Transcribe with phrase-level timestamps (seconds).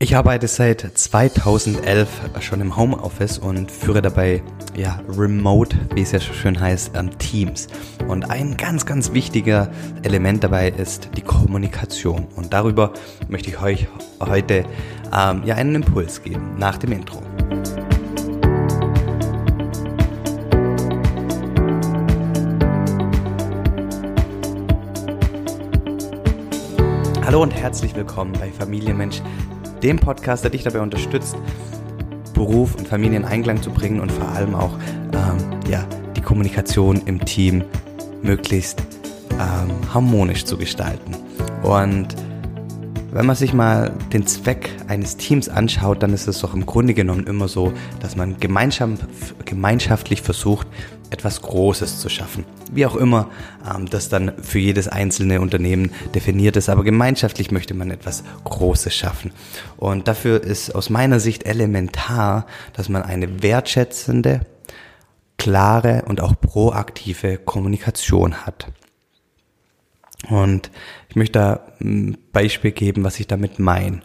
[0.00, 2.08] Ich arbeite seit 2011
[2.38, 4.44] schon im Homeoffice und führe dabei
[4.76, 7.66] ja remote, wie es ja so schön heißt, ähm, Teams.
[8.06, 9.72] Und ein ganz, ganz wichtiger
[10.04, 12.28] Element dabei ist die Kommunikation.
[12.36, 12.92] Und darüber
[13.28, 13.88] möchte ich euch
[14.20, 14.64] heute
[15.12, 17.20] ähm, ja einen Impuls geben nach dem Intro.
[27.26, 29.22] Hallo und herzlich willkommen bei Familienmensch
[29.82, 31.36] dem Podcast, der dich dabei unterstützt,
[32.34, 34.72] Beruf und Familie in Einklang zu bringen und vor allem auch
[35.12, 35.84] ähm, ja,
[36.16, 37.64] die Kommunikation im Team
[38.22, 38.82] möglichst
[39.32, 41.16] ähm, harmonisch zu gestalten.
[41.62, 42.14] Und
[43.10, 46.94] wenn man sich mal den Zweck eines Teams anschaut, dann ist es doch im Grunde
[46.94, 50.66] genommen immer so, dass man gemeinschaftlich versucht,
[51.10, 52.44] etwas Großes zu schaffen.
[52.70, 53.30] Wie auch immer
[53.66, 58.94] ähm, das dann für jedes einzelne Unternehmen definiert ist, aber gemeinschaftlich möchte man etwas Großes
[58.94, 59.32] schaffen.
[59.76, 64.42] Und dafür ist aus meiner Sicht elementar, dass man eine wertschätzende,
[65.38, 68.66] klare und auch proaktive Kommunikation hat.
[70.28, 70.70] Und
[71.08, 74.02] ich möchte da ein Beispiel geben, was ich damit meine.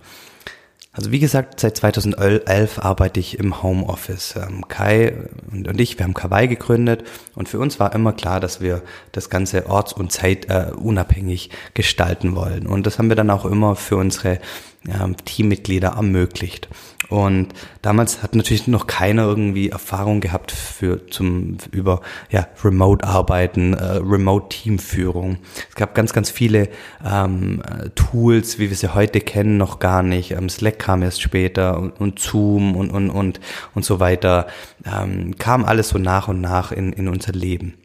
[0.96, 4.36] Also wie gesagt, seit 2011 arbeite ich im Homeoffice.
[4.36, 5.14] Ähm, Kai
[5.52, 9.32] und, ich, wir haben Kawaii gegründet und für uns war immer klar, dass wir das
[9.32, 12.68] Ganze orts- und zeitunabhängig äh, gestalten wollen.
[12.68, 14.40] Und das haben wir dann auch immer für unsere
[14.88, 16.70] ja, Teammitglieder ermöglicht.
[17.14, 17.50] Und
[17.84, 23.98] damals hat natürlich noch keiner irgendwie Erfahrung gehabt für zum über ja Remote Arbeiten, äh,
[23.98, 25.38] Remote Teamführung.
[25.70, 26.70] Es gab ganz ganz viele
[27.06, 27.62] ähm,
[27.94, 30.32] Tools, wie wir sie heute kennen, noch gar nicht.
[30.32, 33.40] Ähm, Slack kam erst später und, und Zoom und und und
[33.76, 34.48] und so weiter
[34.84, 37.76] ähm, kam alles so nach und nach in in unser Leben.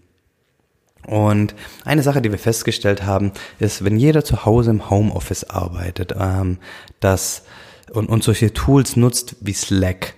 [1.07, 1.55] Und
[1.85, 6.57] eine Sache, die wir festgestellt haben, ist, wenn jeder zu Hause im Homeoffice arbeitet, ähm,
[7.01, 7.43] dass
[7.93, 10.15] und, und solche Tools nutzt wie Slack,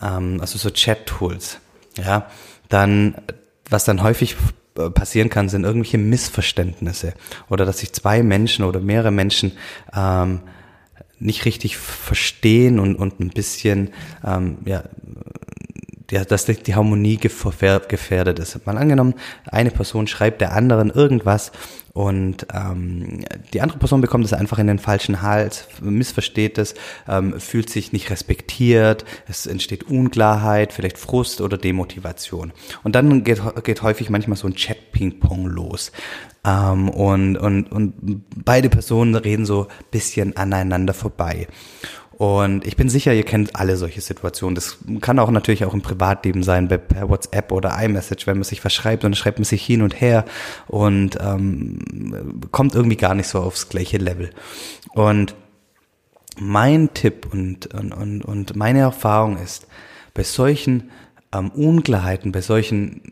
[0.00, 1.58] ähm, also so Chat-Tools,
[1.96, 2.28] ja,
[2.68, 3.16] dann,
[3.68, 4.36] was dann häufig
[4.94, 7.14] passieren kann, sind irgendwelche Missverständnisse
[7.48, 9.52] oder dass sich zwei Menschen oder mehrere Menschen
[9.94, 10.40] ähm,
[11.20, 13.90] nicht richtig verstehen und, und ein bisschen
[14.24, 14.82] ähm, ja,
[16.14, 18.64] ja, dass die Harmonie gefährdet ist.
[18.66, 19.14] Mal angenommen,
[19.46, 21.50] eine Person schreibt der anderen irgendwas
[21.92, 26.76] und ähm, die andere Person bekommt es einfach in den falschen Hals, missversteht es,
[27.08, 32.52] ähm, fühlt sich nicht respektiert, es entsteht Unklarheit, vielleicht Frust oder Demotivation.
[32.84, 35.90] Und dann geht, geht häufig manchmal so ein Chat-Ping-Pong los.
[36.44, 41.48] Ähm, und, und, und beide Personen reden so bisschen aneinander vorbei.
[42.16, 44.54] Und ich bin sicher, ihr kennt alle solche Situationen.
[44.54, 48.60] Das kann auch natürlich auch im Privatleben sein, per WhatsApp oder iMessage, wenn man sich
[48.60, 50.24] verschreibt und schreibt man sich hin und her
[50.68, 54.30] und ähm, kommt irgendwie gar nicht so aufs gleiche Level.
[54.92, 55.34] Und
[56.38, 59.66] mein Tipp und, und, und, und meine Erfahrung ist,
[60.14, 60.90] bei solchen
[61.32, 63.02] ähm, Unklarheiten, bei solchen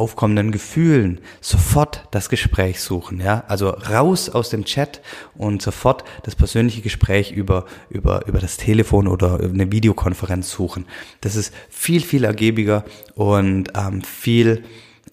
[0.00, 5.02] aufkommenden Gefühlen sofort das Gespräch suchen, ja, also raus aus dem Chat
[5.34, 10.86] und sofort das persönliche Gespräch über über über das Telefon oder eine Videokonferenz suchen.
[11.20, 12.84] Das ist viel viel ergiebiger
[13.14, 14.64] und ähm, viel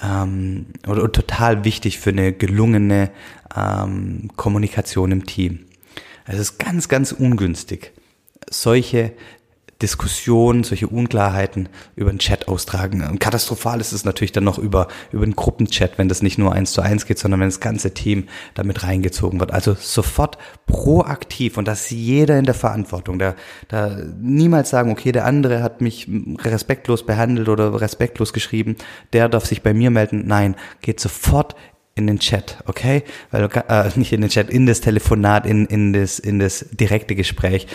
[0.01, 3.11] ähm, oder, oder total wichtig für eine gelungene
[3.55, 5.65] ähm, Kommunikation im Team.
[6.25, 7.91] Es ist ganz ganz ungünstig
[8.49, 9.11] solche
[9.81, 13.03] Diskussionen, solche Unklarheiten über den Chat austragen.
[13.03, 16.53] Und katastrophal ist es natürlich dann noch über, über den Gruppenchat, wenn das nicht nur
[16.53, 19.51] eins zu eins geht, sondern wenn das ganze Team damit reingezogen wird.
[19.51, 23.19] Also sofort proaktiv und das ist jeder in der Verantwortung.
[23.19, 23.35] Da,
[23.67, 26.09] da niemals sagen, okay, der andere hat mich
[26.44, 28.77] respektlos behandelt oder respektlos geschrieben,
[29.13, 30.23] der darf sich bei mir melden.
[30.25, 31.55] Nein, geht sofort
[31.97, 33.03] in den Chat, okay?
[33.31, 37.15] Weil äh, nicht in den Chat, in das Telefonat, in in das in das direkte
[37.15, 37.67] Gespräch,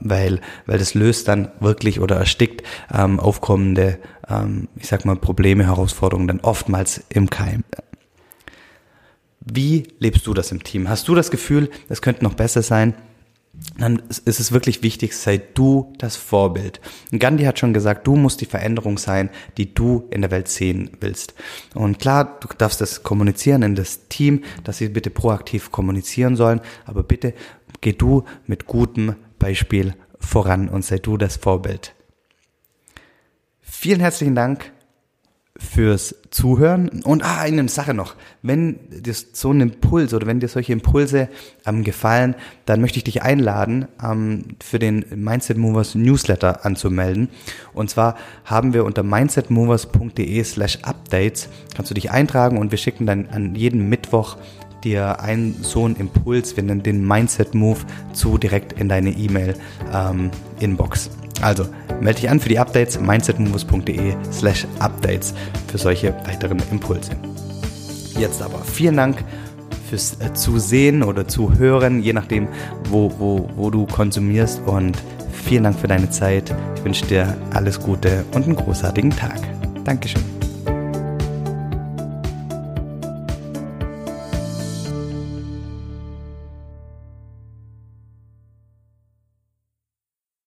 [0.00, 2.62] weil weil das löst dann wirklich oder erstickt
[2.92, 3.98] ähm, aufkommende,
[4.28, 7.64] ähm, ich sag mal Probleme, Herausforderungen dann oftmals im Keim.
[9.40, 10.88] Wie lebst du das im Team?
[10.88, 12.94] Hast du das Gefühl, es könnte noch besser sein?
[13.76, 16.80] Dann ist es wirklich wichtig, sei du das Vorbild.
[17.16, 20.90] Gandhi hat schon gesagt, du musst die Veränderung sein, die du in der Welt sehen
[21.00, 21.34] willst.
[21.74, 26.60] Und klar, du darfst das kommunizieren in das Team, dass sie bitte proaktiv kommunizieren sollen,
[26.86, 27.34] aber bitte
[27.80, 31.94] geh du mit gutem Beispiel voran und sei du das Vorbild.
[33.60, 34.72] Vielen herzlichen Dank
[35.58, 37.02] fürs Zuhören.
[37.02, 38.14] Und ah, eine Sache noch.
[38.42, 41.28] Wenn dir so ein Impuls oder wenn dir solche Impulse
[41.66, 47.28] ähm, gefallen, dann möchte ich dich einladen, ähm, für den Mindset Movers Newsletter anzumelden.
[47.74, 53.04] Und zwar haben wir unter mindsetmovers.de slash updates, kannst du dich eintragen und wir schicken
[53.04, 54.36] dann an jeden Mittwoch
[54.84, 57.80] dir einen so einen Impuls, wir nennen den Mindset Move,
[58.12, 59.54] zu direkt in deine E-Mail
[59.92, 61.10] ähm, Inbox.
[61.40, 61.66] Also
[62.00, 65.34] melde dich an für die Updates mindsetmoves.de slash updates
[65.70, 67.12] für solche weiteren Impulse.
[68.18, 69.24] Jetzt aber vielen Dank
[69.88, 72.48] fürs äh, Zusehen oder Zuhören, je nachdem,
[72.90, 74.98] wo, wo, wo du konsumierst und
[75.32, 76.54] vielen Dank für deine Zeit.
[76.76, 79.38] Ich wünsche dir alles Gute und einen großartigen Tag.
[79.84, 80.37] Dankeschön.